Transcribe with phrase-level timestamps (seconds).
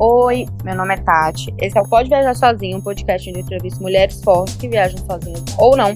[0.00, 1.52] Oi, meu nome é Tati.
[1.58, 5.04] Esse é o Pode Viajar Sozinho, um podcast onde eu entrevisto mulheres fortes que viajam
[5.04, 5.92] sozinhas ou não.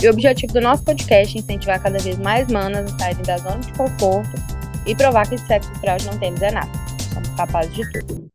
[0.00, 3.38] E o objetivo do nosso podcast é incentivar cada vez mais manas a saírem da
[3.38, 4.30] zona de conforto
[4.86, 6.70] e provar que sexo frágil não temos é nada.
[7.12, 8.28] Somos capazes de tudo.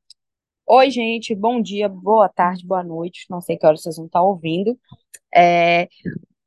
[0.67, 3.25] Oi, gente, bom dia, boa tarde, boa noite.
[3.29, 4.77] Não sei que hora vocês vão estar ouvindo.
[5.33, 5.87] É,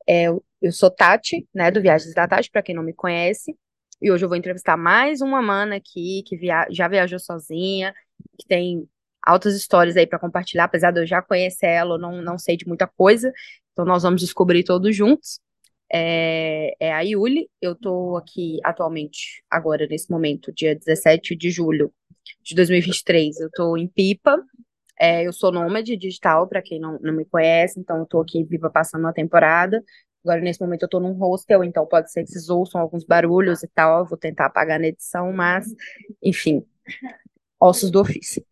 [0.07, 0.27] é,
[0.61, 3.57] eu sou Tati, né, do Viagens da Tati, para quem não me conhece.
[4.01, 7.95] E hoje eu vou entrevistar mais uma mana aqui que via já viajou sozinha,
[8.39, 8.89] que tem
[9.23, 12.57] altas histórias aí para compartilhar, apesar de eu já conhecer ela, eu não, não sei
[12.57, 13.33] de muita coisa.
[13.73, 15.41] Então nós vamos descobrir todos juntos.
[15.93, 21.93] É, é a Yuli, eu estou aqui atualmente, agora nesse momento, dia 17 de julho
[22.43, 24.37] de 2023, eu estou em Pipa.
[25.01, 28.39] É, eu sou nômade digital, para quem não, não me conhece, então eu estou aqui
[28.39, 29.83] em Pipa passando uma temporada.
[30.25, 33.63] Agora, nesse momento, eu estou num hostel, então pode ser que vocês ouçam alguns barulhos
[33.63, 34.01] e tal.
[34.01, 35.67] Eu vou tentar apagar na edição, mas,
[36.23, 36.67] enfim,
[37.61, 38.45] ossos do ofício.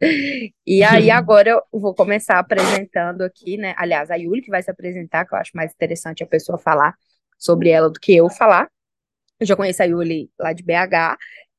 [0.67, 3.75] E aí, agora eu vou começar apresentando aqui, né?
[3.77, 6.95] Aliás, a Yuli que vai se apresentar, que eu acho mais interessante a pessoa falar
[7.39, 8.69] sobre ela do que eu falar.
[9.39, 11.17] Eu já conheço a Yuli lá de BH,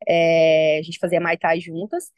[0.08, 2.12] é, a gente fazia Maitai juntas,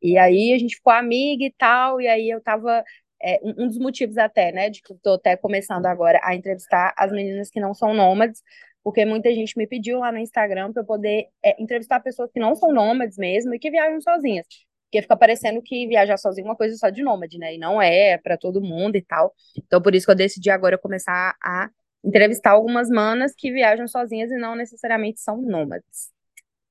[0.00, 2.84] e aí a gente ficou amiga e tal, e aí eu tava
[3.22, 6.94] é, um, dos motivos até, né, de que eu tô até começando agora a entrevistar
[6.96, 8.42] as meninas que não são nômades,
[8.82, 12.40] porque muita gente me pediu lá no Instagram para eu poder é, entrevistar pessoas que
[12.40, 14.46] não são nômades mesmo e que viajam sozinhas.
[14.90, 17.54] Porque fica parecendo que viajar sozinho é uma coisa só de nômade, né?
[17.54, 19.32] E não é, é para todo mundo e tal.
[19.56, 21.70] Então, por isso que eu decidi agora começar a
[22.02, 26.10] entrevistar algumas manas que viajam sozinhas e não necessariamente são nômades.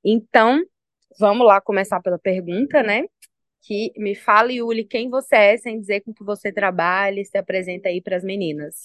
[0.03, 0.61] Então,
[1.17, 3.05] vamos lá começar pela pergunta, né?
[3.61, 7.89] que me fale, Yuli, quem você é, sem dizer com que você trabalha, se apresenta
[7.89, 8.75] aí para as meninas.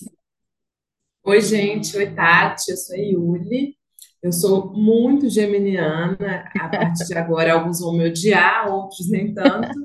[1.23, 1.97] Oi, gente.
[1.97, 2.71] Oi, Tati.
[2.71, 3.77] Eu sou a Yuli.
[4.25, 6.51] Eu sou muito geminiana.
[6.59, 9.79] A partir de agora, alguns vão me odiar, outros nem tanto.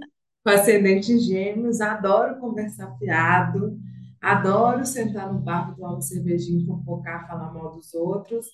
[0.46, 1.82] Com ascendente em gêmeos.
[1.82, 3.78] Adoro conversar fiado.
[4.22, 8.48] Adoro sentar no bar, tomar uma cervejinha, fofocar, falar mal dos outros.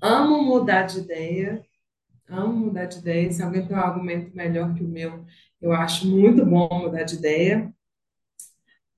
[0.00, 1.66] Amo mudar de ideia.
[2.28, 3.32] Amo mudar de ideia.
[3.32, 5.24] Se alguém tem um argumento melhor que o meu,
[5.60, 7.74] eu acho muito bom mudar de ideia.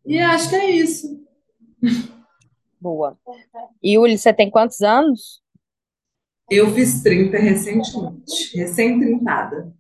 [0.05, 1.19] E acho que é isso.
[2.79, 3.19] Boa.
[3.83, 5.46] E Uli, você tem quantos anos?
[6.51, 9.73] Eu fiz 30 recentemente, recém-trintada.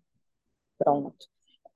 [0.78, 1.26] Pronto.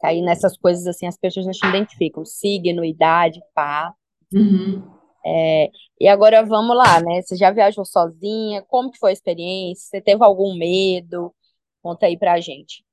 [0.03, 2.25] Aí nessas coisas assim, as pessoas não se identificam.
[2.25, 3.95] Signo, idade, pá.
[4.33, 4.83] Uhum.
[5.25, 5.69] É,
[6.01, 7.21] e agora vamos lá, né?
[7.23, 8.63] Você já viajou sozinha?
[8.63, 9.89] Como que foi a experiência?
[9.91, 11.35] Você teve algum medo?
[11.83, 12.85] Conta aí pra gente.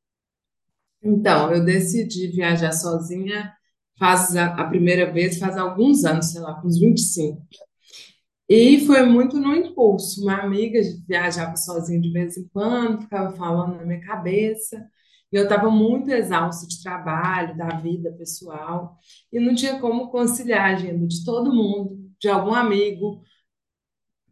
[1.02, 3.54] Então, eu decidi viajar sozinha
[3.98, 7.42] faz a, a primeira vez faz alguns anos, sei lá, com uns 25.
[8.50, 10.24] E foi muito no impulso.
[10.24, 14.90] Uma amiga viajava sozinha de vez em quando, ficava falando na minha cabeça.
[15.32, 18.98] E eu estava muito exausta de trabalho, da vida pessoal,
[19.32, 23.22] e não tinha como conciliar a agenda de todo mundo, de algum amigo,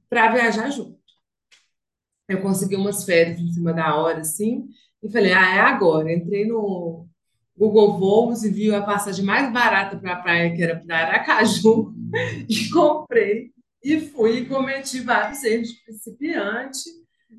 [0.10, 1.00] para viajar junto.
[2.28, 4.68] Eu consegui umas férias em cima da hora, assim,
[5.04, 6.12] e falei, ah, é agora.
[6.14, 7.08] Entrei no
[7.58, 11.94] Google Voos e vi a passagem mais barata para a praia, que era para Aracaju,
[12.50, 13.55] e comprei.
[13.86, 16.90] E fui cometi vários erros de principiante,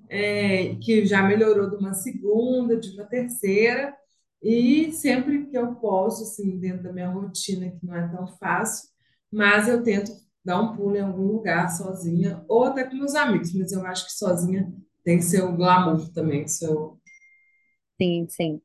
[0.09, 3.93] é, que já melhorou de uma segunda, de uma terceira.
[4.41, 8.89] E sempre que eu posso, assim, dentro da minha rotina, que não é tão fácil,
[9.29, 10.13] mas eu tento
[10.45, 14.07] dar um pulo em algum lugar sozinha, ou até com meus amigos, mas eu acho
[14.07, 16.97] que sozinha tem seu glamour também, seu
[18.01, 18.61] Sim, sim.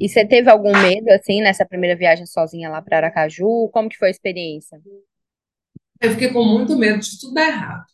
[0.00, 3.68] E você teve algum medo, assim, nessa primeira viagem sozinha lá para Aracaju?
[3.68, 4.80] Como que foi a experiência?
[6.00, 7.86] Eu fiquei com muito medo de tudo dar errado.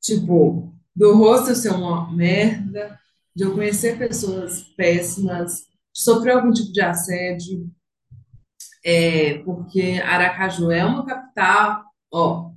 [0.00, 2.98] Tipo, do rosto ser uma merda,
[3.34, 7.70] de eu conhecer pessoas péssimas, de sofrer algum tipo de assédio,
[8.84, 12.52] é, porque Aracaju é uma capital, ó,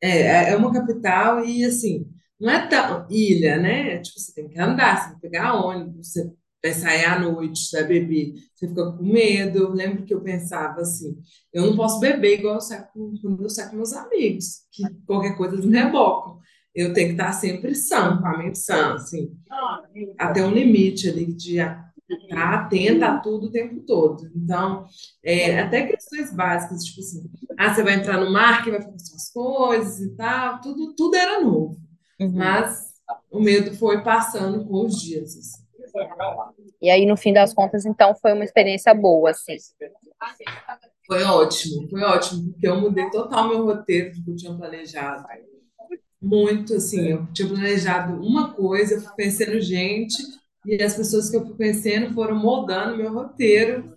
[0.00, 2.10] é, é uma capital e, assim,
[2.40, 3.98] não é tão ilha, né?
[4.00, 7.72] Tipo, você tem que andar, você tem que pegar ônibus, você vai sair à noite,
[7.72, 9.58] vai beber, você fica com medo.
[9.58, 11.18] Eu lembro que eu pensava assim,
[11.52, 14.82] eu não posso beber igual eu saio com, quando eu saio com meus amigos, que
[15.06, 16.40] qualquer coisa eles me rebocam.
[16.74, 19.30] Eu tenho que estar sempre sã, com a mente sã, assim,
[20.18, 24.30] até um limite ali de estar atenta a tudo o tempo todo.
[24.34, 24.86] Então,
[25.22, 28.98] é, até questões básicas, tipo assim, ah, você vai entrar no mar, que vai fazer
[29.00, 31.76] suas coisas e tal, tudo, tudo era novo.
[32.18, 32.32] Uhum.
[32.32, 32.92] Mas
[33.30, 35.36] o medo foi passando com os dias.
[35.36, 35.61] Assim.
[36.80, 39.56] E aí, no fim das contas, então, foi uma experiência boa, assim.
[41.06, 45.24] Foi ótimo, foi ótimo, porque eu mudei total meu roteiro do que eu tinha planejado.
[46.20, 50.16] Muito, assim, eu tinha planejado uma coisa, eu fui conhecendo gente,
[50.64, 53.96] e as pessoas que eu fui conhecendo foram moldando meu roteiro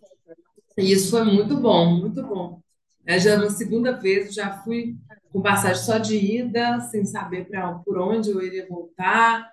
[0.78, 2.60] E isso foi muito bom, muito bom.
[3.08, 4.96] Já na segunda vez, eu já fui
[5.32, 9.50] com passagem só de ida, sem saber para por onde eu iria voltar,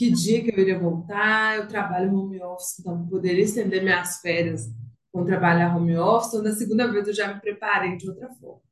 [0.00, 1.58] que dia que eu iria voltar.
[1.58, 4.72] Eu trabalho home office, então poderia estender minhas férias
[5.12, 6.32] com trabalhar home office.
[6.32, 8.62] Então, na segunda vez, eu já me preparei de outra forma.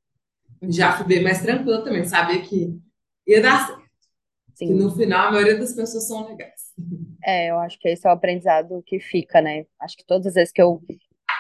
[0.63, 2.75] Já fui bem mais tranquila também, sabia que
[3.27, 3.83] ia dar certo.
[4.57, 4.73] Que Sim.
[4.73, 6.73] no final, a maioria das pessoas são legais.
[7.23, 9.67] É, eu acho que esse é o aprendizado que fica, né?
[9.79, 10.81] Acho que todas as vezes que eu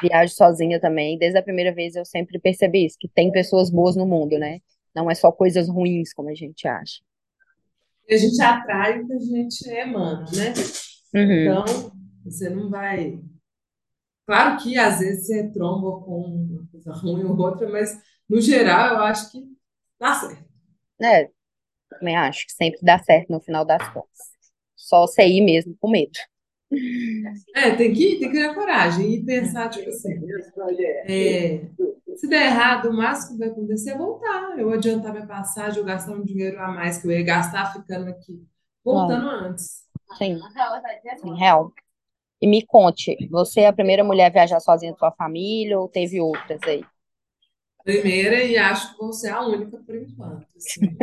[0.02, 3.96] viajo sozinha também, desde a primeira vez eu sempre percebi isso, que tem pessoas boas
[3.96, 4.60] no mundo, né?
[4.94, 7.00] Não é só coisas ruins, como a gente acha.
[8.08, 10.54] E a gente atrai o que a gente emana, né?
[11.14, 11.42] Uhum.
[11.42, 11.92] Então,
[12.24, 13.20] você não vai.
[14.26, 18.94] Claro que às vezes você tromba com uma coisa ruim ou outra, mas no geral
[18.94, 19.44] eu acho que
[19.98, 20.48] dá certo.
[21.02, 21.30] É,
[21.90, 24.18] também acho que sempre dá certo no final das contas.
[24.76, 26.18] Só você ir mesmo com medo.
[27.54, 30.18] É, tem que, tem que ter coragem e pensar, tipo assim,
[31.06, 31.62] é,
[32.18, 34.58] se der errado, o máximo que vai acontecer é voltar.
[34.58, 38.08] Eu adiantar minha passagem, eu gastar um dinheiro a mais que eu ia gastar ficando
[38.10, 38.44] aqui,
[38.90, 39.84] É, voltando antes.
[40.18, 40.40] sim,
[41.20, 41.72] sim, real.
[42.42, 45.88] E me conte, você é a primeira mulher a viajar sozinha da sua família ou
[45.88, 46.84] teve outras aí?
[47.84, 50.46] Primeira, e acho que vou ser a única por enquanto.
[50.56, 50.96] assim.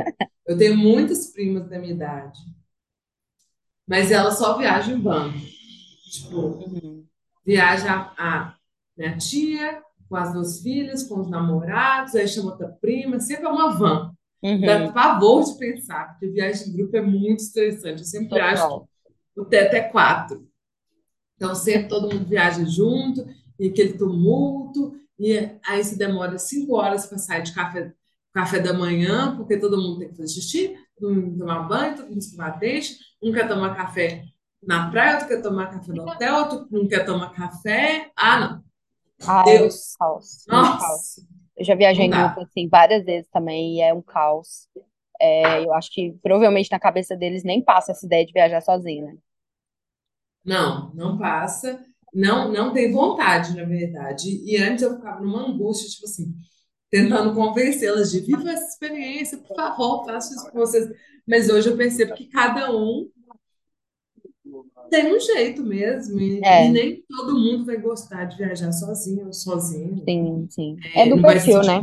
[0.45, 2.39] Eu tenho muitas primas da minha idade,
[3.87, 5.37] mas elas só viajam em bando.
[6.11, 7.07] Tipo, Uhum.
[7.45, 8.55] viaja a
[8.97, 9.83] minha tia
[10.15, 14.11] com as duas filhas, com os namorados, aí chama outra prima, sempre é uma van.
[14.41, 14.93] Dá Uhum.
[14.93, 17.99] pavor de pensar, porque viagem em grupo é muito estressante.
[17.99, 18.89] Eu sempre acho que Total.
[19.35, 20.47] o teto é quatro.
[21.35, 23.25] Então, sempre todo mundo viaja junto,
[23.59, 27.91] e aquele tumulto, e aí se demora cinco horas para sair de café,
[28.33, 32.07] café da manhã, porque todo mundo tem que fazer xixi, todo mundo tomar banho, todo
[32.07, 34.23] mundo escovar dente, um quer tomar café
[34.65, 38.11] na praia, outro quer tomar café no hotel, outro não quer tomar café.
[38.15, 38.65] Ah, não.
[39.47, 39.95] É muito Deus.
[39.97, 41.01] caos, muito caos.
[41.01, 41.21] Nossa,
[41.57, 44.67] Eu já viajei em assim, várias vezes também, e é um caos.
[45.19, 49.05] É, eu acho que provavelmente na cabeça deles nem passa essa ideia de viajar sozinho,
[49.05, 49.17] né?
[50.43, 51.83] Não, não passa.
[52.13, 54.29] Não, não tem vontade, na verdade.
[54.45, 56.33] E antes eu ficava numa angústia, tipo assim,
[56.89, 60.87] tentando convencê-las de viva essa experiência, por favor, faça isso com vocês.
[61.27, 63.09] Mas hoje eu percebo que cada um
[64.89, 69.27] tem um jeito mesmo, e, e É, nem todo mundo vai gostar de viajar sozinho
[69.27, 70.77] ou sozinho, sim, sim.
[70.95, 71.81] É É, do perfil, né?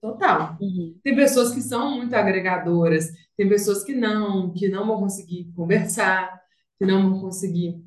[0.00, 0.56] Total.
[0.60, 0.94] Uhum.
[1.02, 6.40] Tem pessoas que são muito agregadoras, tem pessoas que não, que não vão conseguir conversar,
[6.78, 7.82] que não vão conseguir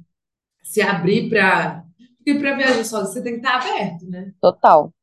[0.63, 1.83] se abrir para.
[2.17, 4.33] Porque para viajar sozinho você tem que estar aberto, né?
[4.41, 4.93] Total.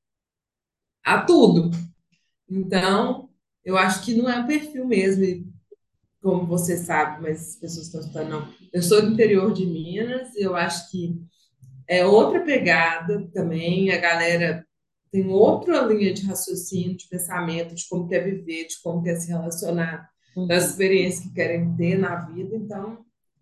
[1.04, 1.70] A tudo.
[2.48, 3.30] Então,
[3.64, 5.46] eu acho que não é um perfil mesmo, e
[6.22, 8.48] como você sabe, mas as pessoas estão escutando, não.
[8.72, 11.14] Eu sou do interior de Minas, e eu acho que
[11.88, 13.90] é outra pegada também.
[13.90, 14.66] A galera
[15.10, 19.28] tem outra linha de raciocínio, de pensamento, de como quer viver, de como quer se
[19.28, 20.08] relacionar,
[20.48, 20.70] das Uhum.
[20.70, 22.56] experiências que querem ter na vida.
[22.56, 22.98] Então,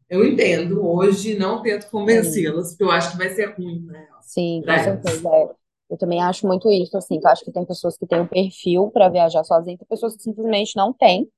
[0.09, 4.63] eu entendo hoje, não tento convencê-las, porque eu acho que vai ser ruim, né, sim,
[4.65, 5.29] com certeza.
[5.29, 5.65] é.
[5.91, 8.27] Eu também acho muito isso, assim, que eu acho que tem pessoas que têm um
[8.27, 11.29] perfil para viajar sozinha, tem pessoas que simplesmente não têm.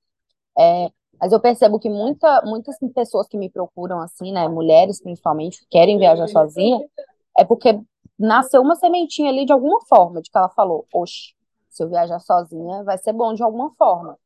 [0.59, 0.91] É,
[1.21, 5.67] mas eu percebo que muita, muitas pessoas que me procuram, assim, né, mulheres principalmente, que
[5.71, 6.81] querem viajar sozinha,
[7.39, 7.81] é porque
[8.19, 11.35] nasceu uma sementinha ali de alguma forma, de que ela falou, oxe,
[11.69, 14.19] se eu viajar sozinha, vai ser bom de alguma forma.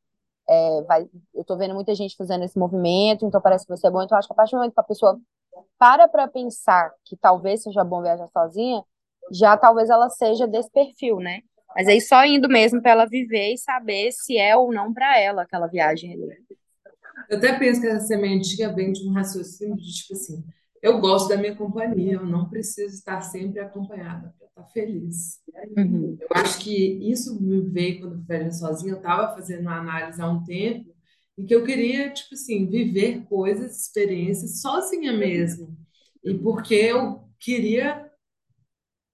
[0.48, 3.90] É, vai, eu tô vendo muita gente fazendo esse movimento, então parece que vai ser
[3.90, 4.02] bom.
[4.02, 5.20] Então, acho que a partir do momento que a pessoa
[5.78, 8.84] para para pensar que talvez seja bom viajar sozinha,
[9.32, 11.40] já talvez ela seja desse perfil, né?
[11.74, 15.18] Mas aí só indo mesmo para ela viver e saber se é ou não para
[15.18, 16.16] ela aquela viagem.
[17.30, 20.44] Eu até penso que essa sementinha vem de um raciocínio de tipo assim,
[20.82, 25.40] eu gosto da minha companhia, eu não preciso estar sempre acompanhada para estar feliz.
[25.76, 26.74] Uhum, Eu acho que
[27.10, 30.44] isso me veio quando eu fui viajar sozinha, eu estava fazendo uma análise há um
[30.44, 30.94] tempo,
[31.38, 35.76] em que eu queria, tipo assim, viver coisas, experiências sozinha mesmo.
[36.24, 38.10] E porque eu queria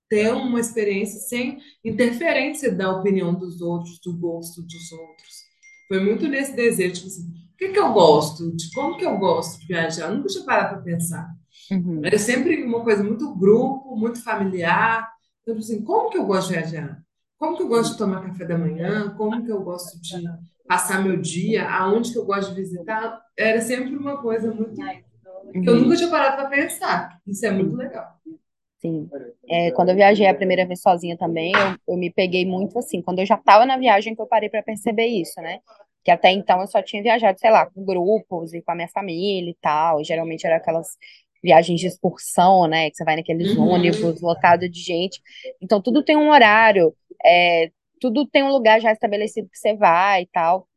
[0.09, 5.35] ter uma experiência sem interferência da opinião dos outros, do gosto dos outros.
[5.89, 8.57] Foi muito nesse desejo, tipo assim, o que que eu gosto?
[8.57, 10.09] De como que eu gosto de viajar?
[10.11, 11.31] Eu nunca tinha parado para pensar.
[11.71, 15.11] uhum, É sempre uma coisa muito grupo, muito familiar.
[15.43, 17.03] Então, assim, como que eu gosto de viajar?
[17.39, 19.15] Como que eu gosto de tomar café da manhã?
[19.17, 20.35] Como que eu gosto de
[20.67, 21.69] passar meu dia?
[21.71, 23.21] Aonde que eu gosto de visitar?
[23.37, 24.95] Era sempre uma coisa muito
[25.63, 27.21] que eu uhum, nunca tinha parado para pensar.
[27.27, 28.21] Isso é muito legal.
[28.81, 29.11] sim.
[29.49, 33.01] É, quando eu viajei a primeira vez sozinha também, eu, eu me peguei muito assim.
[33.03, 35.61] Quando eu já estava na viagem que eu parei para perceber isso, né?
[36.07, 38.87] Que até então eu só tinha viajado, sei lá, com grupos e com a minha
[38.87, 40.01] família e tal.
[40.01, 40.97] E geralmente era aquelas
[41.43, 42.89] viagens de excursão, né?
[42.91, 43.71] Que você vai naqueles uhum.
[43.71, 45.21] ônibus lotados de gente.
[45.61, 46.95] Então, tudo tem um horário,
[47.25, 50.69] é, tudo tem um lugar já estabelecido que você vai e tal.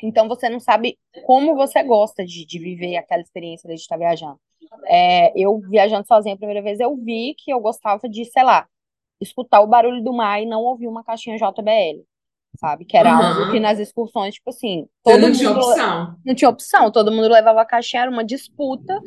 [0.00, 4.38] Então, você não sabe como você gosta de, de viver aquela experiência de estar viajando.
[4.86, 8.68] É, eu, viajando sozinha a primeira vez, eu vi que eu gostava de, sei lá,
[9.20, 12.06] escutar o barulho do mar e não ouvir uma caixinha JBL
[12.58, 12.84] sabe?
[12.84, 13.22] Que era uhum.
[13.22, 16.16] algo que nas excursões, tipo assim, todo não mundo tinha opção.
[16.24, 19.00] Não tinha opção, todo mundo levava a caixinha, era uma disputa,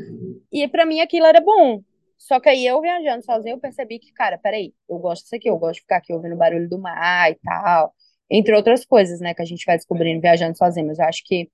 [0.52, 1.82] e para mim aquilo era bom.
[2.18, 5.50] Só que aí eu viajando sozinha, eu percebi que, cara, peraí, eu gosto disso aqui,
[5.50, 7.94] eu gosto de ficar aqui ouvindo o barulho do mar e tal,
[8.30, 11.50] entre outras coisas, né, que a gente vai descobrindo viajando sozinho, mas eu acho que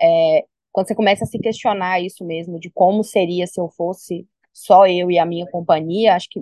[0.00, 4.26] é, quando você começa a se questionar isso mesmo, de como seria se eu fosse
[4.52, 6.40] só eu e a minha companhia, acho que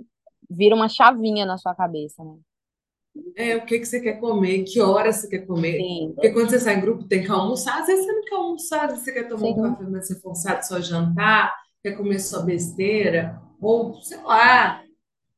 [0.50, 2.36] vira uma chavinha na sua cabeça, né?
[3.36, 5.76] É, o que que você quer comer, que horas você quer comer.
[5.76, 6.12] Sim.
[6.14, 7.80] Porque quando você sai em grupo, tem que almoçar.
[7.80, 10.20] Às vezes você não quer almoçar, às vezes você quer tomar um café, mas você
[10.20, 14.82] forçado só jantar, quer comer só besteira, ou sei lá,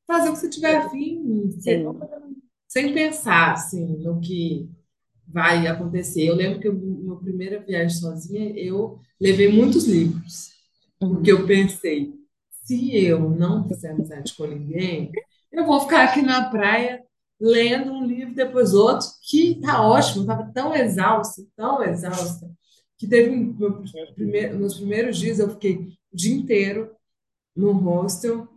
[0.07, 1.85] fazer o que você tiver afim, sem,
[2.69, 4.69] sem pensar assim, no que
[5.27, 6.27] vai acontecer.
[6.27, 10.51] Eu lembro que eu, minha primeira viagem sozinha, eu levei muitos livros,
[11.01, 11.15] uhum.
[11.15, 12.15] porque eu pensei,
[12.63, 15.11] se eu não fizer amizade com ninguém,
[15.53, 17.03] eu vou ficar aqui na praia
[17.41, 22.51] lendo um livro, depois outro, que tá ótimo, estava tão exausta, tão exausta,
[22.97, 23.83] que teve meu
[24.15, 25.77] primeiro, nos primeiros dias eu fiquei
[26.13, 26.95] o dia inteiro
[27.57, 28.49] no hostel,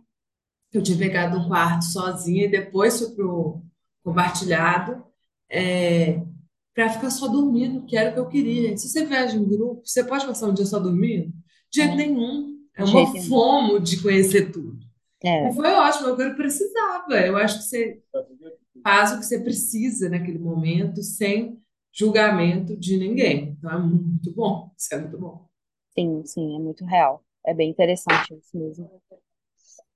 [0.72, 3.62] eu tinha pegado um quarto sozinha e depois fui pro
[4.04, 5.04] compartilhado,
[5.50, 6.22] é,
[6.74, 8.76] para ficar só dormindo, que era o que eu queria.
[8.76, 11.32] Se você viaja em grupo, você pode passar um dia só dormindo?
[11.70, 12.56] De jeito nenhum.
[12.74, 14.78] É uma fome de conhecer tudo.
[15.22, 15.52] É.
[15.52, 17.14] Foi ótimo, eu precisava.
[17.14, 18.00] Eu acho que você
[18.82, 21.60] faz o que você precisa naquele momento, sem
[21.92, 23.56] julgamento de ninguém.
[23.58, 25.48] Então é muito bom, isso é muito bom.
[25.90, 27.24] Sim, sim, é muito real.
[27.44, 28.90] É bem interessante isso mesmo.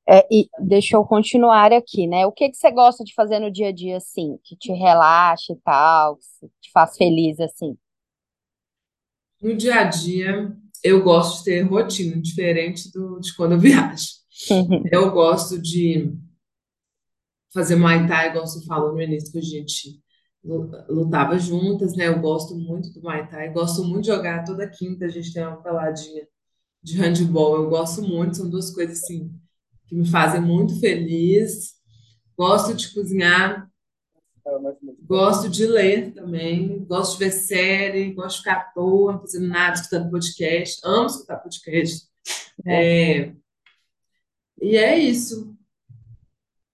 [0.09, 2.27] É, e deixa eu continuar aqui, né?
[2.27, 5.53] O que, que você gosta de fazer no dia a dia, assim, que te relaxa
[5.53, 7.77] e tal, que te faz feliz, assim?
[9.41, 14.07] No dia a dia, eu gosto de ter rotina diferente do, de quando eu viajo.
[14.91, 16.13] eu gosto de
[17.53, 20.01] fazer Muay Thai, igual você falou no início, que a gente
[20.89, 22.09] lutava juntas, né?
[22.09, 25.47] Eu gosto muito do Muay Thai, gosto muito de jogar toda quinta, a gente tem
[25.47, 26.27] uma peladinha
[26.83, 29.31] de handball, eu gosto muito, são duas coisas assim
[29.93, 31.75] que me fazem muito feliz.
[32.37, 33.71] Gosto de cozinhar,
[35.03, 39.75] gosto de ler também, gosto de ver série, gosto de ficar à toa, fazendo nada,
[39.75, 42.09] escutando podcast, amo escutar podcast.
[42.67, 43.35] É,
[44.63, 45.55] e é isso.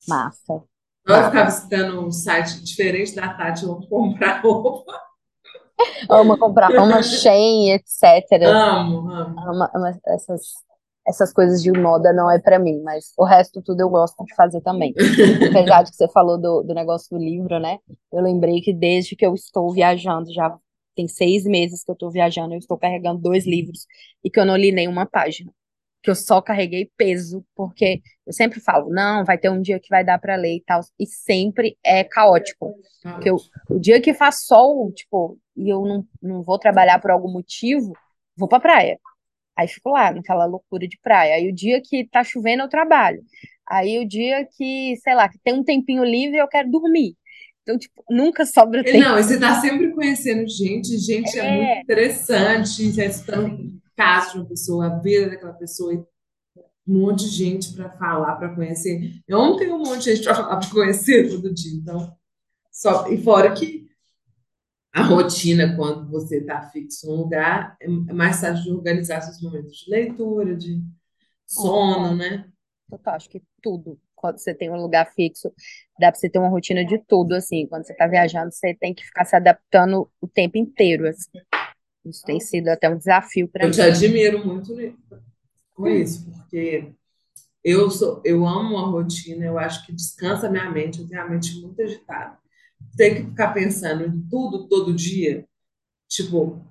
[0.07, 0.68] Massa.
[1.09, 4.93] Eu ficava visitando um site diferente da Tati, eu vou comprar roupa.
[6.11, 8.43] Amo comprar roupa, Shein, etc.
[8.45, 9.41] Amo, amo.
[9.41, 10.43] amo, amo essas,
[11.07, 14.35] essas coisas de moda não é para mim, mas o resto tudo eu gosto de
[14.35, 14.93] fazer também.
[15.49, 17.79] Apesar de que você falou do, do negócio do livro, né?
[18.13, 20.55] Eu lembrei que desde que eu estou viajando, já
[20.95, 23.87] tem seis meses que eu estou viajando, eu estou carregando dois livros
[24.23, 25.51] e que eu não li nenhuma página
[26.03, 29.89] que eu só carreguei peso, porque eu sempre falo, não, vai ter um dia que
[29.89, 32.75] vai dar para ler e tal, e sempre é caótico.
[33.03, 33.37] Porque eu,
[33.69, 37.93] o dia que faz sol, tipo, e eu não, não vou trabalhar por algum motivo,
[38.37, 38.99] vou pra praia.
[39.57, 41.35] Aí fico lá, naquela loucura de praia.
[41.35, 43.21] Aí o dia que tá chovendo, eu trabalho.
[43.67, 47.17] Aí o dia que, sei lá, que tem um tempinho livre, eu quero dormir.
[47.63, 48.99] Então, tipo, nunca sobra tempo.
[48.99, 53.37] Não, você tá sempre conhecendo gente, gente é, é muito interessante, você está
[53.99, 55.93] caso de uma pessoa, a vida daquela pessoa,
[56.87, 59.21] um monte de gente para falar, para conhecer.
[59.27, 61.77] Eu não tenho um monte de gente para falar, para conhecer todo dia.
[61.77, 62.17] Então,
[62.71, 63.89] só, e fora que
[64.95, 69.43] a rotina, quando você está fixo num lugar, é, é mais fácil de organizar seus
[69.43, 70.81] momentos de leitura, de
[71.45, 72.49] sono, né?
[72.89, 74.01] Total, acho que tudo.
[74.15, 75.53] Quando você tem um lugar fixo,
[75.99, 77.67] dá para você ter uma rotina de tudo, assim.
[77.67, 81.39] Quando você está viajando, você tem que ficar se adaptando o tempo inteiro, assim.
[82.09, 83.71] Isso tem sido até um desafio para mim.
[83.71, 84.75] Eu te admiro muito
[85.75, 86.93] com isso, porque
[87.63, 91.29] eu sou, eu amo a rotina, eu acho que descansa minha mente, eu tenho a
[91.29, 92.37] mente muito agitada.
[92.97, 95.45] Ter que ficar pensando em tudo todo dia,
[96.09, 96.65] tipo,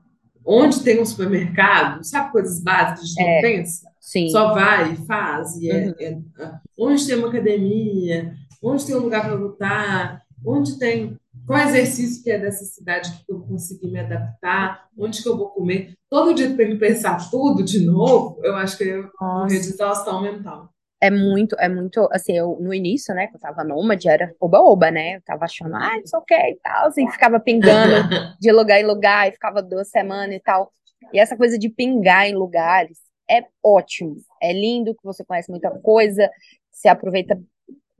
[0.45, 3.91] onde tem um supermercado, sabe coisas básicas que a gente é, não pensa?
[3.99, 4.29] Sim.
[4.29, 5.57] Só vai e faz.
[5.57, 5.93] E é, uhum.
[5.99, 6.05] é,
[6.43, 12.23] é, onde tem uma academia, onde tem um lugar para lutar, onde tem qual exercício
[12.23, 15.93] que é dessa cidade que eu consegui me adaptar, onde que eu vou comer.
[16.09, 20.21] Todo dia tenho que pensar tudo de novo, eu acho que eu morrer de exaustão
[20.21, 20.69] mental.
[20.99, 24.89] É muito, é muito, assim, eu no início, né, que eu tava nômade, era oba-oba,
[24.89, 27.93] né, eu tava achando, ah, isso ok e tal, assim, ficava pingando
[28.41, 30.71] de lugar em lugar, e ficava duas semanas e tal.
[31.13, 32.97] E essa coisa de pingar em lugares,
[33.29, 34.15] é ótimo.
[34.41, 36.29] É lindo que você conhece muita coisa,
[36.71, 37.39] você aproveita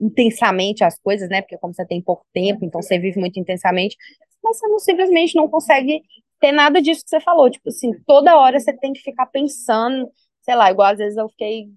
[0.00, 1.42] intensamente as coisas, né?
[1.42, 3.96] Porque como você tem pouco tempo, então você vive muito intensamente,
[4.42, 6.02] mas você não, simplesmente não consegue
[6.40, 7.50] ter nada disso que você falou.
[7.50, 10.10] Tipo assim, toda hora você tem que ficar pensando,
[10.42, 11.68] sei lá, igual às vezes eu fiquei,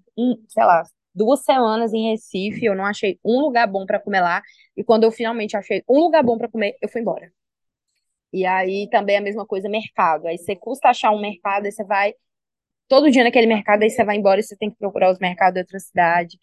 [0.48, 4.42] sei lá, duas semanas em Recife, eu não achei um lugar bom para comer lá,
[4.76, 7.30] e quando eu finalmente achei um lugar bom para comer, eu fui embora.
[8.32, 10.26] E aí também a mesma coisa, mercado.
[10.26, 12.14] Aí você custa achar um mercado, aí você vai
[12.88, 15.54] todo dia naquele mercado, aí você vai embora e você tem que procurar os mercados
[15.54, 16.38] de outra cidade.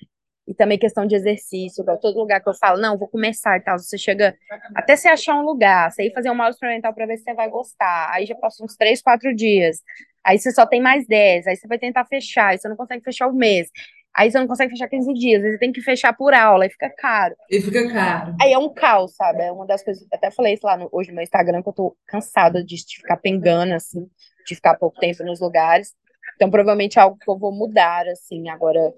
[0.49, 3.61] E também questão de exercício, igual todo lugar que eu falo, não, vou começar e
[3.61, 3.77] tal.
[3.77, 4.35] Você chega
[4.73, 7.35] até você achar um lugar, você ir fazer uma aula experimental para ver se você
[7.35, 8.09] vai gostar.
[8.11, 9.77] Aí já passam uns três, quatro dias.
[10.25, 13.03] Aí você só tem mais 10, aí você vai tentar fechar, aí você não consegue
[13.03, 13.69] fechar o mês.
[14.11, 16.69] Aí você não consegue fechar 15 dias, aí você tem que fechar por aula, aí
[16.71, 17.35] fica caro.
[17.47, 18.35] E fica caro.
[18.41, 19.43] Aí é um caos, sabe?
[19.43, 21.73] É uma das coisas, até falei isso lá no, hoje no meu Instagram, que eu
[21.73, 24.09] tô cansada de ficar pengando, assim,
[24.47, 25.93] de ficar pouco tempo nos lugares.
[26.35, 28.91] Então, provavelmente é algo que eu vou mudar, assim, agora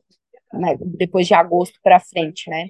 [0.53, 2.67] né, depois de agosto para frente, né?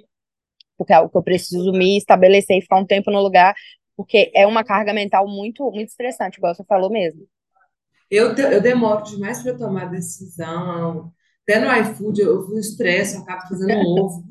[0.77, 3.53] Porque é algo que eu preciso me estabelecer e ficar um tempo no lugar,
[3.95, 7.27] porque é uma carga mental muito, muito estressante, igual você falou mesmo.
[8.09, 11.13] Eu, eu demoro demais para tomar decisão.
[11.43, 14.23] Até no iFood eu fui estresse, eu acabo fazendo um ovo.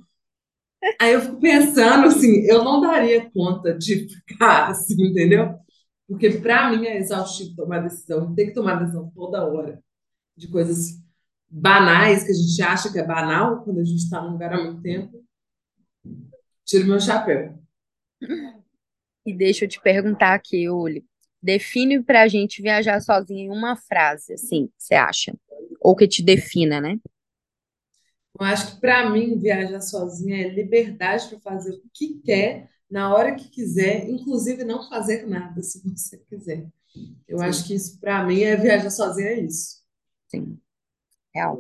[1.01, 5.55] Aí eu fico pensando assim, eu não daria conta de ficar assim, entendeu?
[6.09, 9.83] Porque para mim é exaustivo tomar decisão, tem que tomar decisão toda hora
[10.37, 11.01] de coisas
[11.51, 14.63] banais que a gente acha que é banal quando a gente está num lugar há
[14.63, 15.25] muito tempo,
[16.65, 17.59] tiro meu chapéu.
[19.27, 21.05] E deixa eu te perguntar aqui, Uli.
[21.43, 25.35] Define pra gente viajar sozinha em uma frase, assim, você acha?
[25.81, 26.99] Ou que te defina, né?
[28.39, 33.15] Eu acho que para mim viajar sozinha é liberdade para fazer o que quer, na
[33.15, 36.67] hora que quiser, inclusive não fazer nada se você quiser.
[37.29, 37.45] Eu Sim.
[37.45, 39.81] acho que isso para mim é viajar sozinha é isso.
[40.29, 40.61] Sim.
[41.35, 41.59] Real.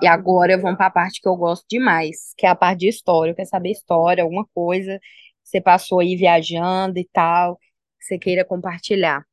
[0.00, 2.88] E agora vamos para a parte que eu gosto demais, que é a parte de
[2.88, 3.30] história.
[3.30, 8.18] Eu quero saber história, alguma coisa que você passou aí viajando e tal, que você
[8.18, 9.24] queira compartilhar.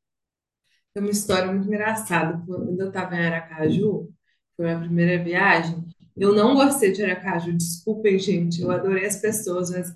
[0.94, 2.44] Tem uma história muito engraçada.
[2.46, 4.10] Quando eu estava em Aracaju,
[4.56, 5.84] foi a primeira viagem,
[6.18, 9.88] eu não gostei de Aracaju, desculpem, gente, eu adorei as pessoas, mas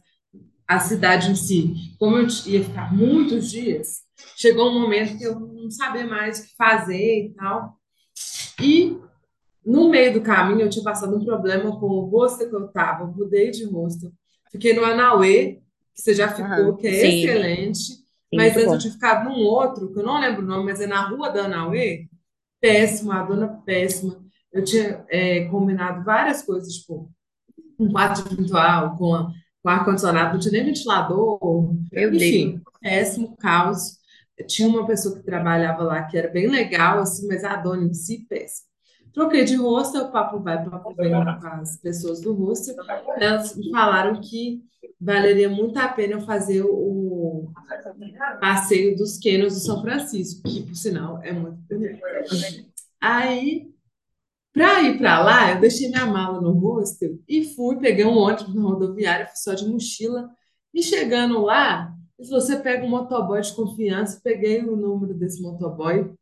[0.65, 4.04] a cidade em si, como eu ia ficar muitos dias,
[4.38, 7.78] chegou um momento que eu não sabia mais o que fazer e tal.
[8.62, 8.98] E
[9.65, 13.06] no meio do caminho, eu tinha passado um problema com o hostel que eu estava,
[13.06, 14.12] mudei de hostel.
[14.52, 15.62] Fiquei no Anauê,
[15.95, 17.23] que você já ficou, uhum, que é sim.
[17.23, 17.80] excelente.
[17.80, 18.02] Sim,
[18.34, 20.88] mas antes eu tinha ficado num outro, que eu não lembro o nome, mas é
[20.88, 22.08] na rua da Anauê.
[22.60, 24.23] Péssima, a dona péssima.
[24.52, 27.12] Eu tinha é, combinado várias coisas, tipo,
[27.80, 29.28] um quarto virtual, com,
[29.62, 31.39] com ar-condicionado, não tinha nem ventilador.
[31.91, 33.97] Meu Enfim, péssimo, caos.
[34.47, 37.93] Tinha uma pessoa que trabalhava lá que era bem legal, assim, mas a dona em
[37.93, 38.73] si, péssima.
[39.13, 42.73] Troquei de rosto, o papo vai, papo vem com as pessoas do rosto.
[43.17, 44.63] Elas falaram que
[44.99, 47.52] valeria muito a pena eu fazer o
[48.39, 51.99] passeio dos Canyons de São Francisco, que, por sinal, é muito bonito.
[52.99, 53.71] Aí,
[54.52, 58.56] para ir para lá, eu deixei minha mala no hostel e fui, peguei um ônibus
[58.56, 60.30] na rodoviária, fui só de mochila.
[60.73, 66.13] E chegando lá, se você pega um motoboy de confiança, peguei o número desse motoboy,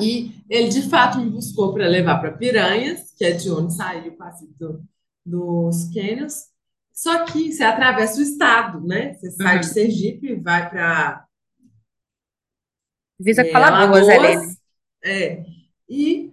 [0.00, 4.12] e ele, de fato, me buscou para levar para Piranhas, que é de onde saiu
[4.12, 4.82] o passeio do,
[5.24, 6.46] dos Canyons.
[6.92, 9.14] Só que você atravessa o estado, né?
[9.14, 9.60] Você sai uhum.
[9.60, 11.24] de Sergipe vai para.
[13.20, 14.56] Visa é, com Alagoas, Alagoas
[15.04, 15.44] É.
[15.88, 16.32] E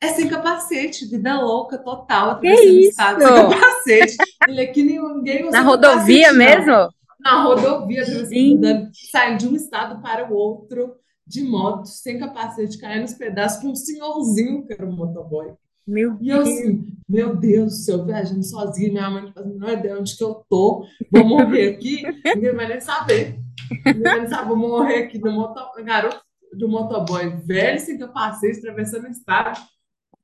[0.00, 4.16] é sem capacete, vida louca total, atravessando o estado sem capacete.
[4.48, 6.88] Ele aqui ninguém usa Na rodovia mesmo?
[7.18, 13.02] Na rodovia, atravessando, saindo de um estado para o outro de moto, sem capacete, caindo
[13.02, 15.52] nos pedaços, com um senhorzinho que era um motoboy.
[15.86, 19.48] Meu e eu assim, meu Deus do céu, viajando sozinha, minha mãe não faz a
[19.48, 22.02] menor ideia onde que eu tô, vou morrer aqui,
[22.34, 23.40] ninguém vai nem saber.
[23.84, 26.20] Ninguém vai nem saber, vou morrer aqui do moto, garoto
[26.52, 29.60] do motoboy velho, sem capacete, atravessando o estado.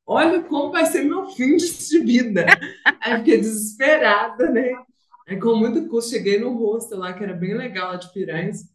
[0.04, 2.44] Olha como vai ser meu fim de vida.
[3.00, 4.72] Aí fiquei desesperada, né?
[5.28, 8.71] Aí com muito custo, cheguei no hostel lá, que era bem legal, lá de Piranhas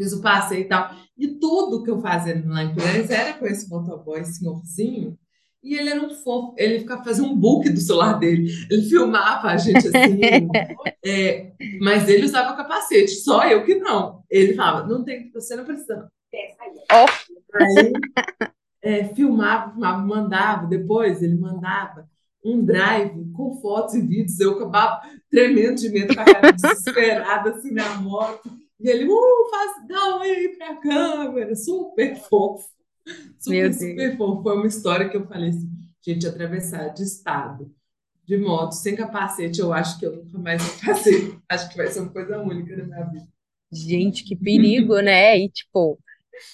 [0.00, 0.90] fiz o passeio e tal.
[1.16, 5.18] E tudo que eu fazia lá em Piranhas era com esse motoboy, senhorzinho.
[5.62, 8.50] E ele era um fofo, ele ficava fazendo um book do celular dele.
[8.70, 10.18] Ele filmava a gente assim,
[11.04, 14.24] é, mas ele usava capacete, só eu que não.
[14.30, 16.10] Ele falava, não tem, você não precisa.
[17.52, 17.92] Aí,
[18.80, 22.08] é, filmava, filmava, mandava, depois ele mandava
[22.42, 27.50] um drive com fotos e vídeos, eu acabava tremendo de medo, com a cara desesperada
[27.50, 28.50] assim na moto.
[28.80, 32.68] E ele, uh, faz, dá um aí pra câmera, super fofo.
[33.38, 34.42] Super, super fofo.
[34.42, 35.70] Foi uma história que eu falei assim,
[36.02, 37.70] gente, atravessar de estado
[38.30, 41.36] de moto sem capacete, eu acho que eu nunca mais vou fazer.
[41.50, 43.28] Acho que vai ser uma coisa única na minha vida.
[43.72, 45.36] Gente, que perigo, né?
[45.36, 45.98] E tipo,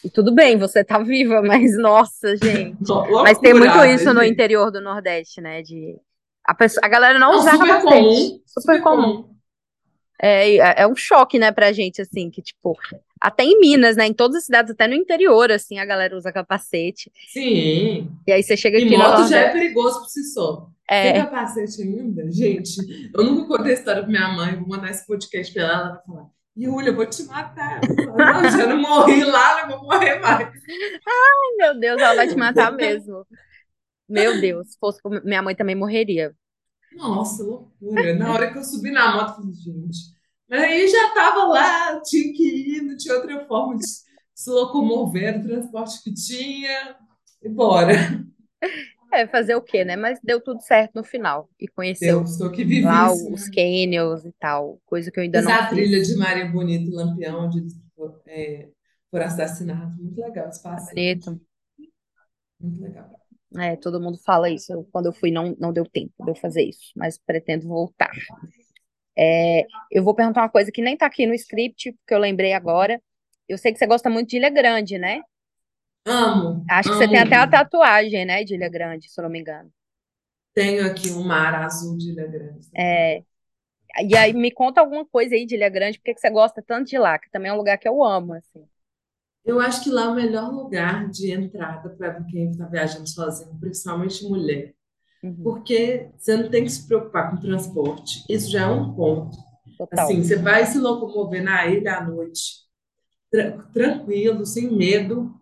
[0.02, 2.78] e tudo bem, você tá viva, mas nossa, gente.
[2.88, 5.60] Loucura, mas tem muito isso no interior do Nordeste, né?
[5.60, 6.00] De
[6.46, 8.02] a, pessoa, a galera não, não usa super capacete.
[8.02, 9.02] Comum, super, super comum.
[9.02, 9.35] comum.
[10.20, 12.76] É, é, é um choque, né, pra gente, assim, que, tipo,
[13.20, 16.32] até em Minas, né, em todas as cidades, até no interior, assim, a galera usa
[16.32, 17.10] capacete.
[17.28, 18.10] Sim.
[18.26, 20.68] E aí você chega aqui e moto já é perigoso por si só.
[20.88, 21.12] É.
[21.12, 22.30] Tem capacete ainda?
[22.30, 22.76] Gente,
[23.14, 25.88] eu nunca contei a história pra minha mãe, vou mandar esse podcast pra ela, ela
[25.90, 27.80] vai falar, Júlia, eu vou te matar.
[28.16, 30.48] Não, já não morri lá, não vou morrer mais.
[30.48, 33.26] Ai, meu Deus, ela vai te matar mesmo.
[34.08, 36.32] Meu Deus, se fosse minha mãe também morreria.
[36.96, 38.14] Nossa, loucura.
[38.16, 39.98] Na hora que eu subi na moto, eu falei, gente.
[40.48, 43.84] Mas aí já tava lá, tinha que ir, não tinha outra forma de
[44.34, 46.96] se locomover, o transporte que tinha,
[47.42, 47.92] e bora.
[49.12, 49.96] É, fazer o quê, né?
[49.96, 51.48] Mas deu tudo certo no final.
[51.58, 52.22] E conheceu
[52.82, 55.68] lá os canyons e tal, coisa que eu ainda Fiz não a fiz.
[55.70, 57.74] trilha de Maria Bonita, Lampião, onde eles
[58.26, 58.68] é,
[59.10, 59.96] foram assassinados.
[59.96, 61.18] Muito legal esse passeio.
[61.18, 61.40] Bonito.
[62.60, 63.25] Muito legal.
[63.58, 64.72] É, todo mundo fala isso.
[64.72, 68.10] Eu, quando eu fui, não, não deu tempo de eu fazer isso, mas pretendo voltar.
[69.16, 72.52] É, eu vou perguntar uma coisa que nem tá aqui no script, porque eu lembrei
[72.52, 73.00] agora.
[73.48, 75.22] Eu sei que você gosta muito de Ilha Grande, né?
[76.04, 76.64] Amo.
[76.68, 77.02] Acho que amo.
[77.02, 79.70] você tem até a tatuagem, né, de Ilha Grande, se eu não me engano.
[80.54, 82.68] Tenho aqui um mar azul de Ilha Grande.
[82.76, 83.22] É,
[84.04, 86.88] e aí me conta alguma coisa aí de Ilha Grande, porque que você gosta tanto
[86.88, 88.64] de lá, que também é um lugar que eu amo, assim.
[89.46, 93.56] Eu acho que lá é o melhor lugar de entrada para quem está viajando sozinho,
[93.60, 94.74] principalmente mulher.
[95.22, 95.42] Uhum.
[95.42, 98.24] Porque você não tem que se preocupar com transporte.
[98.28, 99.36] Isso já é um ponto.
[99.78, 100.04] Total.
[100.04, 102.64] Assim, você vai se locomover na ilha à noite,
[103.30, 105.32] tra tranquilo, sem medo.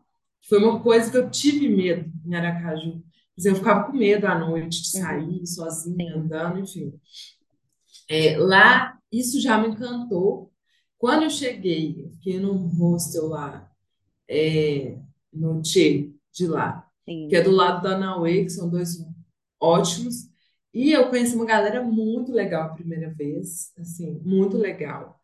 [0.49, 3.03] Foi uma coisa que eu tive medo em Aracaju.
[3.43, 5.47] Eu ficava com medo à noite de sair Uhum.
[5.47, 6.93] sozinha, andando, enfim.
[8.09, 10.53] É, lá, isso já me encantou.
[10.99, 13.71] Quando eu cheguei, eu fiquei num hostel lá,
[14.29, 14.99] é,
[15.33, 17.29] no Tchê, de lá, Sim.
[17.29, 19.05] que é do lado da Nauê, que são dois
[19.61, 20.29] ótimos.
[20.73, 25.21] E eu conheci uma galera muito legal a primeira vez, assim, muito legal.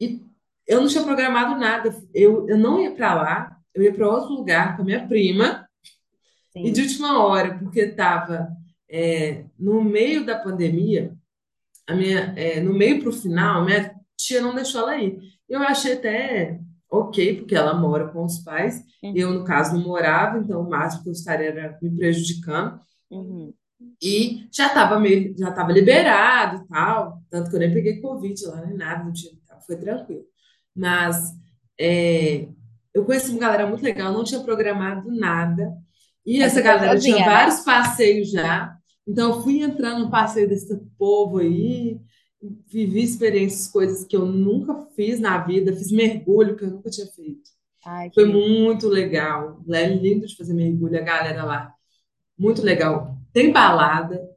[0.00, 0.24] E
[0.66, 4.34] eu não tinha programado nada, eu, eu não ia para lá, eu ia para outro
[4.34, 5.68] lugar com a minha prima,
[6.54, 6.72] e Sim.
[6.72, 8.48] de última hora, porque estava
[9.58, 11.16] no meio da pandemia,
[11.86, 15.18] a minha, é, no meio para o final, minha tia não deixou ela ir.
[15.48, 19.12] Eu achei até ok, porque ela mora com os pais, Uhum.
[19.14, 22.80] eu, no caso, não morava, então o máximo que eu estaria era me prejudicando.
[23.10, 23.52] Uhum.
[24.02, 28.44] E já estava meio, já estava liberado e tal, tanto que eu nem peguei Covid
[28.46, 29.32] lá, nem nada, não tinha,
[29.66, 30.24] foi tranquilo.
[30.74, 31.32] Mas
[31.78, 32.48] é,
[32.92, 35.72] eu conheci uma galera muito legal, não tinha programado nada.
[36.26, 37.24] E essa foi galera tinha sozinha, né?
[37.24, 38.76] vários passeios já.
[39.06, 41.98] Então eu fui entrando no passeio desse povo aí,
[42.66, 47.06] vivi experiências, coisas que eu nunca fiz na vida, fiz mergulho que eu nunca tinha
[47.08, 47.50] feito.
[47.84, 48.32] Ai, Foi lindo.
[48.32, 49.62] muito legal.
[49.70, 51.74] É lindo de fazer mergulho, a galera lá,
[52.38, 53.16] muito legal.
[53.32, 54.28] Tem balada.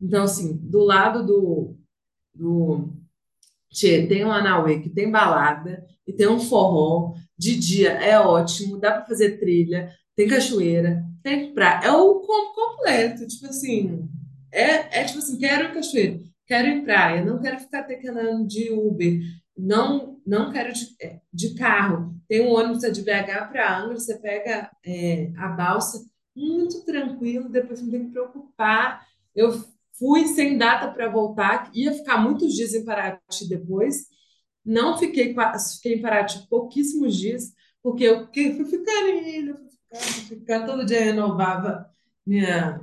[0.00, 1.76] Então, assim, do lado do,
[2.34, 2.90] do
[3.70, 7.14] Tchê, tem um Anauê que tem balada e tem um forró.
[7.36, 11.86] De dia é ótimo, dá para fazer trilha, tem cachoeira, tem praia.
[11.86, 13.26] É o combo completo.
[13.28, 14.08] Tipo assim,
[14.52, 19.20] é, é tipo assim, quero cachoeira, quero ir praia, não quero ficar andando de Uber,
[19.56, 22.16] não, não quero de, é, de carro.
[22.26, 27.82] Tem um ônibus de BH para Angra, você pega é, a balsa, muito tranquilo, depois
[27.82, 29.06] não tem que preocupar.
[29.34, 29.52] Eu
[29.98, 34.06] fui sem data para voltar, ia ficar muitos dias em Paraty depois.
[34.64, 35.34] Não fiquei,
[35.74, 40.66] fiquei em Paraty pouquíssimos dias, porque eu fui ficando em ilha, fui ficando, fui ficando,
[40.66, 41.90] todo dia renovava
[42.26, 42.80] minha,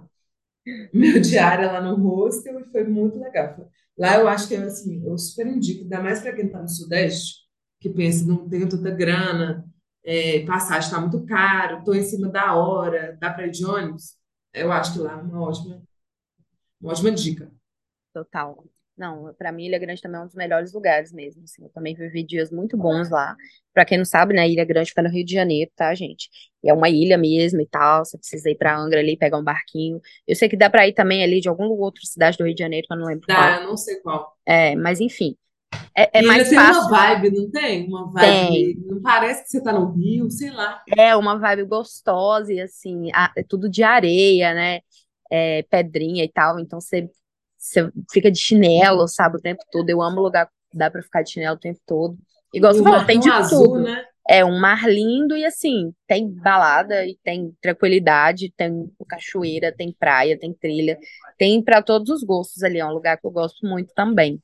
[0.93, 3.69] meu diário lá no hostel e foi muito legal.
[3.97, 7.45] Lá eu acho que assim, eu super indico, ainda mais para quem está no Sudeste,
[7.79, 9.65] que pensa, não tenho tanta grana,
[10.03, 14.17] é, passagem está muito caro, estou em cima da hora, dá para ir de ônibus.
[14.53, 15.81] Eu acho que lá é uma ótima,
[16.79, 17.51] uma ótima dica.
[18.13, 18.63] Total.
[18.97, 21.93] Não, para mim Ilha Grande também é um dos melhores lugares mesmo, assim, eu também
[21.95, 23.35] vivi dias muito bons lá.
[23.73, 26.29] Para quem não sabe, né, Ilha Grande fica no Rio de Janeiro, tá, gente?
[26.63, 29.43] E é uma ilha mesmo e tal, você precisa ir para Angra ali, pegar um
[29.43, 29.99] barquinho.
[30.25, 32.63] Eu sei que dá para ir também ali de alguma outra cidade do Rio de
[32.63, 33.63] Janeiro, que eu não lembro Dá, qual.
[33.63, 34.37] eu não sei qual.
[34.45, 35.35] É, mas enfim,
[35.97, 36.81] é, é E mais tem fácil.
[36.81, 37.87] uma vibe, não tem?
[37.87, 40.81] Uma vibe, não parece que você está no Rio, sei lá.
[40.97, 44.81] É uma vibe gostosa e assim, a- é tudo de areia, né?
[45.31, 47.09] É, pedrinha e tal, então você,
[47.65, 49.89] você fica de chinelo, sabe, o tempo todo.
[49.89, 52.17] Eu amo lugar que dá pra ficar de chinelo o tempo todo.
[52.53, 53.83] Igual E você falou, tem de azul, tudo.
[53.83, 54.05] né?
[54.27, 60.37] É um mar lindo e assim, tem balada e tem tranquilidade, tem cachoeira, tem praia,
[60.39, 60.97] tem trilha,
[61.37, 64.41] tem para todos os gostos ali, é um lugar que eu gosto muito também.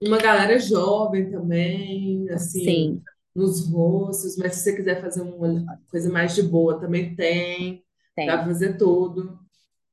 [0.00, 3.02] Uma galera jovem também, assim, Sim,
[3.34, 7.84] nos rostos, mas se você quiser fazer uma coisa mais de boa, também tem,
[8.22, 8.38] dá tem.
[8.38, 9.38] pra fazer tudo.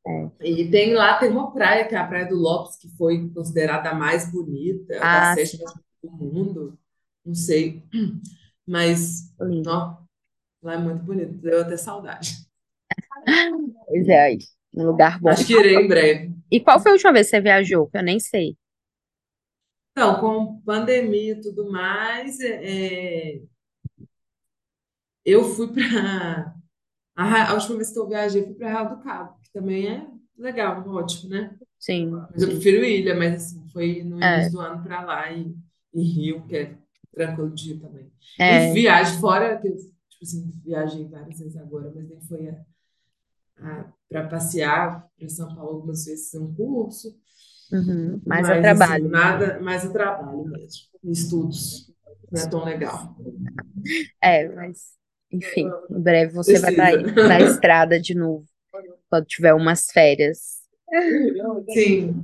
[0.07, 0.31] É.
[0.41, 3.89] E tem lá, tem uma praia, que é a Praia do Lopes, que foi considerada
[3.91, 6.79] a mais bonita, a Ah, sétima sim, do mundo,
[7.25, 7.83] não sei,
[8.67, 9.31] mas,
[9.67, 9.97] ó,
[10.63, 12.37] lá é muito bonito, deu até saudade.
[13.87, 14.37] Pois é, aí,
[14.73, 15.29] um lugar bom.
[15.29, 16.33] Acho que irei em breve.
[16.51, 17.87] E qual foi a última vez que você viajou?
[17.87, 18.55] Que eu nem sei.
[19.91, 23.41] Então, com pandemia e tudo mais, é, é,
[25.25, 26.55] eu fui para
[27.15, 30.07] A, a última vez que eu viajei fui para Real do Cabo, que também é
[30.37, 31.57] legal, ótimo, né?
[31.79, 32.55] Sim, Mas eu sim.
[32.55, 35.55] prefiro ilha, mas assim, foi no É, início do ano para lá e,
[35.93, 36.77] e Rio, que é
[37.13, 38.11] tranquilo de ir também.
[38.47, 42.47] E é, viagem fora, que eu, tipo assim, viajei várias vezes agora, mas nem foi
[44.09, 47.15] para passear para São Paulo algumas vezes um curso,
[47.71, 49.09] uhum, mais a mas assim, trabalho.
[49.09, 51.91] nada mais a trabalho mesmo, estudos,
[52.31, 53.15] não é tão legal.
[54.21, 54.97] É, mas,
[55.31, 57.21] enfim, em breve você vai estar Precisa.
[57.21, 58.45] aí na estrada de novo,
[59.09, 60.61] quando tiver umas férias.
[61.73, 62.23] Sim,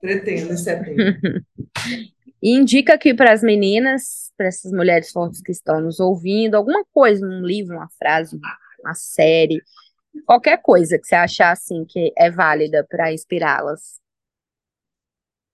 [0.00, 1.16] pretendo em setembro.
[2.42, 6.84] E indica aqui para as meninas, para essas mulheres fortes que estão nos ouvindo, alguma
[6.92, 8.38] coisa, um livro, uma frase,
[8.82, 9.62] uma série,
[10.26, 13.98] qualquer coisa que você achar assim que é válida para inspirá-las.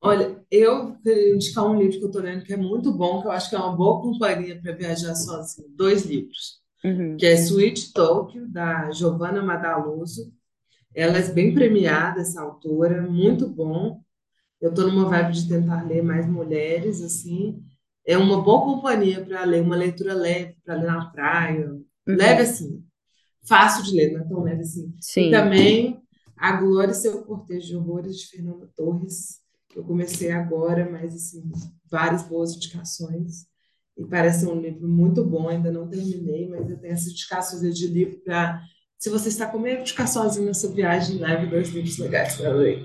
[0.02, 3.28] Olha, eu queria indicar um livro que eu estou lendo que é muito bom, que
[3.28, 5.68] eu acho que é uma boa companhia para viajar sozinho.
[5.76, 10.32] Dois livros, Uhum, que é Sweet Tokyo, da Giovanna Madaloso.
[10.94, 14.02] Ela é bem premiada, essa autora, muito bom.
[14.60, 17.62] Eu estou numa vibe de tentar ler mais mulheres, assim.
[18.06, 21.70] É uma boa companhia para ler, uma leitura leve, para ler na praia.
[22.06, 22.84] Leve uhum, assim,
[23.46, 24.94] fácil de ler, não é tão leve assim.
[24.98, 25.30] E sim.
[25.30, 26.02] também
[26.36, 31.14] A Glória e Seu Cortejo de Horrores, de Fernanda Torres, que eu comecei agora, mas
[31.14, 31.50] assim,
[31.90, 33.46] várias boas indicações.
[34.00, 37.86] E parece um livro muito bom, ainda não terminei, mas eu tenho essas indicações de
[37.88, 38.62] livro para.
[38.98, 42.50] Se você está com medo de ficar sozinho nessa viagem, leve dois livros legais para
[42.52, 42.84] ler.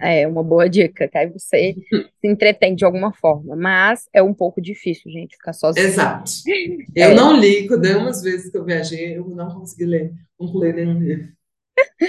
[0.00, 1.76] É uma boa dica, que aí você
[2.20, 5.88] se entretém de alguma forma, mas é um pouco difícil, gente, ficar sozinho.
[5.88, 6.30] Exato.
[6.94, 10.74] Eu É, não li, quando umas vezes que eu viajei, eu não consegui ler, concluir
[10.74, 11.32] nenhum livro.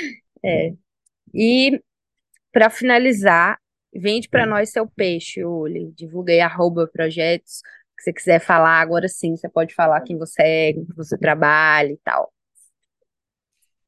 [0.44, 0.74] é.
[1.34, 1.82] E
[2.54, 3.60] para finalizar,
[3.96, 5.94] vende para nós seu peixe, Uli.
[5.94, 7.62] Divulga aí arroba projetos.
[8.02, 11.16] Que você quiser falar, agora sim, você pode falar quem você é, com que você
[11.16, 12.34] trabalha e tal.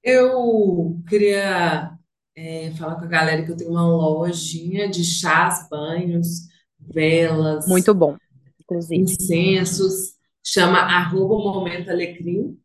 [0.04, 1.98] Eu queria
[2.36, 6.48] é, falar com a galera que eu tenho uma lojinha de chás, banhos,
[6.80, 8.16] velas, Muito bom,
[8.62, 9.02] inclusive.
[9.02, 12.56] incensos, chama arroba Momento Alecrim.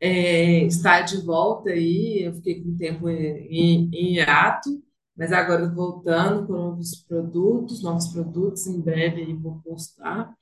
[0.00, 4.82] É, está de volta aí, eu fiquei com tempo em, em hiato,
[5.16, 10.34] mas agora voltando com novos produtos, novos produtos, em breve aí vou postar.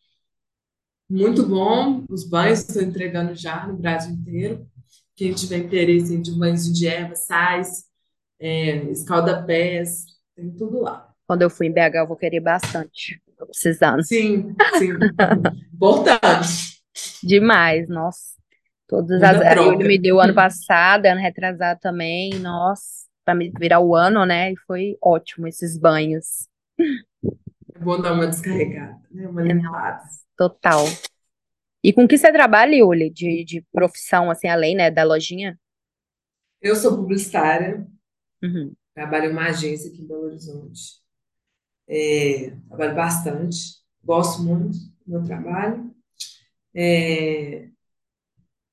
[1.09, 4.67] Muito bom, os banhos estou entregando já no Brasil inteiro.
[5.17, 7.85] Quem tiver interesse de banhos de erva, sais,
[8.41, 11.13] é, escalda-pés, tem tudo lá.
[11.27, 13.21] Quando eu fui em BH, eu vou querer bastante.
[13.39, 14.03] Tô precisando.
[14.03, 14.93] Sim, sim.
[15.75, 16.83] Importante.
[17.23, 18.35] Demais, nossa.
[18.87, 19.57] Todas as.
[19.57, 24.53] Yuli me deu ano passado, ano retrasado também, nossa, para me virar o ano, né?
[24.53, 26.49] E foi ótimo esses banhos.
[27.75, 29.27] É bom dar uma descarregada, né?
[29.27, 30.03] Uma É, limpada.
[30.37, 30.85] Total.
[31.85, 33.11] E com que você trabalha, Yuli?
[33.11, 35.59] De, de profissão, assim, além, né, da lojinha?
[36.61, 37.87] Eu sou publicitária,
[38.43, 38.75] Uhum.
[38.95, 41.03] trabalho em uma agência aqui em Belo Horizonte.
[41.89, 43.59] É, trabalho bastante,
[44.03, 45.95] gosto muito do meu trabalho.
[46.75, 47.69] É,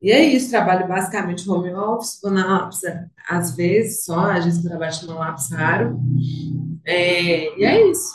[0.01, 2.81] e é isso, trabalho basicamente home office, vou na lápis
[3.29, 5.99] às vezes só, vezes eu trabalho numa lápis raro.
[6.83, 8.11] É, e é isso.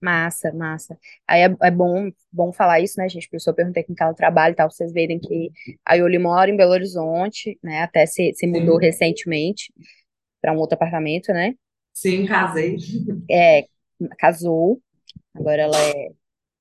[0.00, 0.98] Massa, massa.
[1.28, 3.28] Aí é, é bom, bom falar isso, né, gente?
[3.28, 5.52] Porque eu perguntei com quem ela trabalha e tal, pra vocês verem que
[5.84, 7.82] a Yuli mora em Belo Horizonte, né?
[7.82, 9.72] Até se, se mudou Sim, recentemente
[10.40, 11.54] para um outro apartamento, né?
[11.92, 12.76] sim, casei.
[13.30, 13.66] É,
[14.18, 14.80] casou,
[15.34, 16.08] agora ela é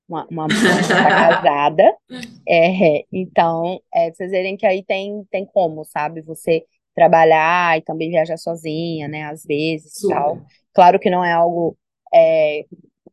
[0.10, 1.84] uma, uma moça casada.
[2.48, 6.22] É, então, é, vocês verem que aí tem, tem como, sabe?
[6.24, 9.26] Você trabalhar e também viajar sozinha, né?
[9.26, 10.42] Às vezes e tal.
[10.74, 11.78] Claro que não é algo
[12.14, 12.66] é,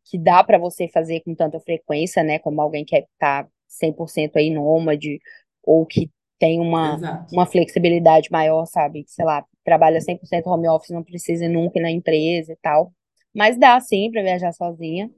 [0.08, 2.38] que dá para você fazer com tanta frequência, né?
[2.38, 3.46] Como alguém que está
[3.82, 5.20] 100% aí nômade
[5.62, 7.34] ou que tem uma, Exato.
[7.34, 9.04] uma flexibilidade maior, sabe?
[9.06, 12.92] Sei lá, trabalha 100% home office, não precisa ir nunca ir na empresa e tal.
[13.34, 15.10] Mas dá sim para viajar sozinha.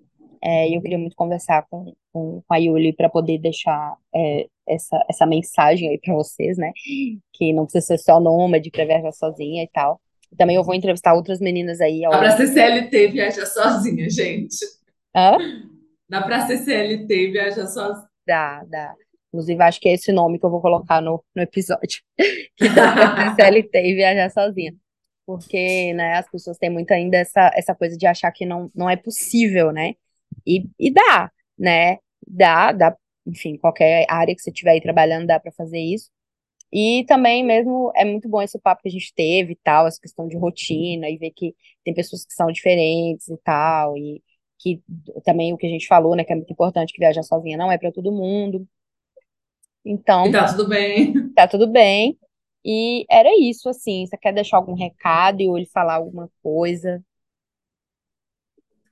[0.42, 5.04] É, e eu queria muito conversar com, com, a Yuli para poder deixar é, essa,
[5.10, 6.72] essa mensagem aí para vocês, né?
[7.32, 10.00] Que não precisa ser só nômade para viajar sozinha e tal.
[10.36, 12.02] Também eu vou entrevistar outras meninas aí.
[12.02, 14.77] Dá pra ser CLT viajar sozinha, gente.
[15.14, 15.36] Hã?
[16.08, 18.08] Dá pra ser CLT e viajar sozinha.
[18.26, 18.94] Dá, dá.
[19.28, 22.02] Inclusive, acho que é esse nome que eu vou colocar no, no episódio.
[22.56, 24.74] Que dá pra ser CLT e viajar sozinha.
[25.26, 28.88] Porque, né, as pessoas têm muito ainda essa, essa coisa de achar que não, não
[28.88, 29.94] é possível, né?
[30.46, 31.98] E, e dá, né?
[32.26, 36.10] Dá, dá, enfim, qualquer área que você estiver aí trabalhando dá para fazer isso.
[36.72, 40.00] E também mesmo é muito bom esse papo que a gente teve e tal, essa
[40.00, 44.22] questão de rotina e ver que tem pessoas que são diferentes e tal, e
[44.58, 44.82] que
[45.24, 47.70] também o que a gente falou, né, que é muito importante que viajar sozinha não
[47.70, 48.66] é para todo mundo.
[49.84, 51.30] Então, E tá tudo bem.
[51.34, 52.18] tá tudo bem.
[52.64, 54.06] E era isso, assim.
[54.06, 57.02] Você quer deixar algum recado ou ele falar alguma coisa?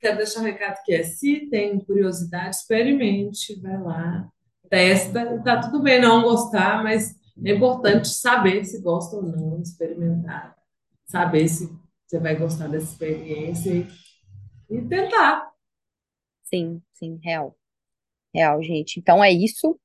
[0.00, 4.28] Quero deixar um recado que é, se tem curiosidade, experimente, vai lá,
[4.68, 10.54] testa, tá tudo bem não gostar, mas é importante saber se gosta ou não, experimentar,
[11.06, 11.68] saber se
[12.06, 13.88] você vai gostar dessa experiência e,
[14.70, 15.50] e tentar.
[16.46, 17.56] Sim, sim, real.
[18.34, 18.98] Real, gente.
[19.00, 19.78] Então é isso.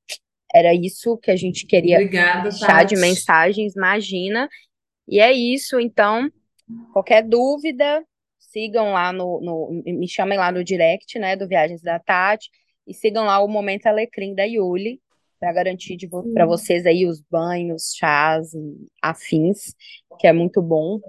[0.54, 3.10] Era isso que a gente queria Obrigada, deixar de Tati.
[3.10, 4.50] mensagens, imagina.
[5.08, 6.30] E é isso, então.
[6.94, 8.04] Qualquer dúvida,
[8.40, 12.50] sigam lá no, no- me chamem lá no direct, né, do Viagens da Tati,
[12.88, 15.02] e sigam lá o Momento Alecrim da Yuli,
[15.40, 19.74] para garantir de para vocês aí os banhos, chás e afins,
[20.20, 21.00] que é muito bom.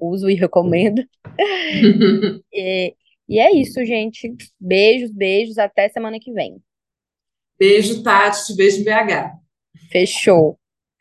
[0.00, 1.02] Uso e recomendo.
[2.52, 2.94] E,
[3.30, 4.34] e é isso, gente.
[4.60, 6.60] Beijos, beijos, até semana que vem.
[7.58, 9.38] Beijo, Tati, em BH.
[9.90, 10.59] Fechou.